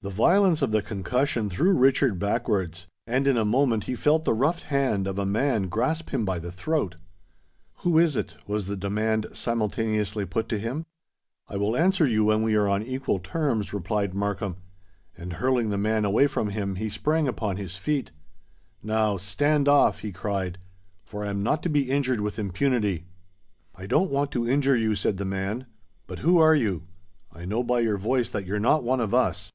[0.00, 4.32] The violence of the concussion threw Richard backwards; and in a moment he felt the
[4.32, 6.96] rough hand of a man grasp him by the throat.
[7.78, 10.86] "Who is it?" was the demand simultaneously put to him.
[11.48, 14.58] "I will answer you when we are on equal terms," replied Markham;
[15.16, 18.12] and, hurling the man away from him, he sprang upon his feet.
[18.84, 20.58] "Now—stand off," he cried;
[21.04, 23.06] "for I am not to be injured with impunity."
[23.74, 25.66] "I don't want to injure you," said the man.
[26.06, 26.84] "But who are you?
[27.32, 29.50] I know by your voice that you're not one of us."